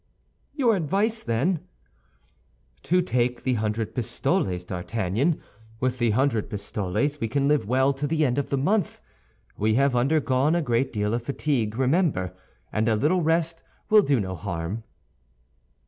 "Your 0.55 0.75
advice, 0.75 1.21
then?" 1.21 1.59
"To 2.81 3.03
take 3.03 3.43
the 3.43 3.53
hundred 3.53 3.93
pistoles, 3.93 4.65
D'Artagnan. 4.65 5.39
With 5.79 5.99
the 5.99 6.09
hundred 6.09 6.49
pistoles 6.49 7.19
we 7.19 7.27
can 7.27 7.47
live 7.47 7.67
well 7.67 7.93
to 7.93 8.07
the 8.07 8.25
end 8.25 8.39
of 8.39 8.49
the 8.49 8.57
month. 8.57 9.03
We 9.59 9.75
have 9.75 9.95
undergone 9.95 10.55
a 10.55 10.61
great 10.63 10.91
deal 10.91 11.13
of 11.13 11.21
fatigue, 11.21 11.77
remember, 11.77 12.33
and 12.73 12.89
a 12.89 12.95
little 12.95 13.21
rest 13.21 13.61
will 13.91 14.01
do 14.01 14.19
no 14.19 14.33
harm." 14.33 14.81